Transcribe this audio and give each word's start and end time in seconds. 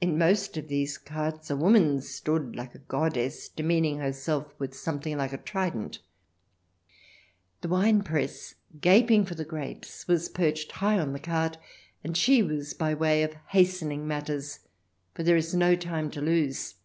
In 0.00 0.16
most 0.16 0.56
of 0.56 0.68
these 0.68 0.96
carts 0.96 1.50
a 1.50 1.54
woman 1.54 2.00
stood, 2.00 2.56
like 2.56 2.74
a 2.74 2.78
goddess, 2.78 3.46
demeaning 3.46 3.98
herself 3.98 4.54
with 4.58 4.74
something 4.74 5.18
like 5.18 5.34
a 5.34 5.36
trident. 5.36 5.98
The 7.60 7.68
wine 7.68 8.00
press, 8.00 8.54
gaping 8.80 9.26
for 9.26 9.34
the 9.34 9.44
grapes, 9.44 10.08
was 10.08 10.30
perched 10.30 10.72
high 10.72 10.98
on 10.98 11.12
the 11.12 11.18
cart, 11.20 11.58
and 12.02 12.16
she 12.16 12.42
was 12.42 12.72
by 12.72 12.94
way 12.94 13.22
of 13.22 13.34
hastening 13.48 14.08
matters, 14.08 14.60
for 15.14 15.22
there 15.24 15.36
is 15.36 15.54
no 15.54 15.76
time 15.76 16.10
to 16.12 16.22
lose. 16.22 16.76